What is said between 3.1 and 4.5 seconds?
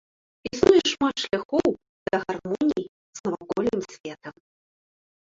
з навакольным светам.